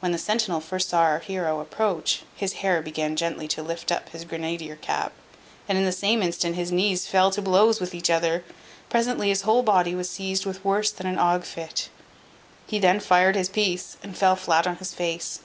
[0.00, 4.10] When the centinel first saw our heroe approach, his hair began gently to lift up
[4.10, 5.12] his grenadier cap;
[5.66, 8.44] and in the same instant his knees fell to blows with each other.
[8.90, 11.88] Presently his whole body was seized with worse than an ague fit.
[12.66, 15.40] He then fired his piece, and fell flat on his face.